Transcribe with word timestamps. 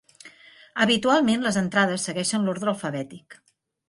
Habitualment 0.85 1.45
les 1.47 1.59
entrades 1.61 2.05
segueixen 2.09 2.47
l'ordre 2.47 2.73
alfabètic. 2.73 3.37